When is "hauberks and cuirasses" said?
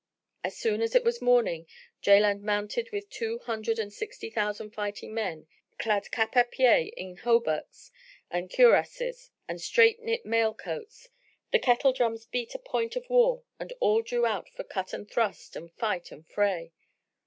7.17-9.29